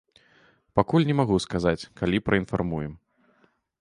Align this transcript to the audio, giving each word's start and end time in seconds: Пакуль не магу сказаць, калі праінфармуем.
Пакуль 0.77 1.05
не 1.09 1.15
магу 1.19 1.37
сказаць, 1.45 1.85
калі 2.01 2.23
праінфармуем. 2.31 2.93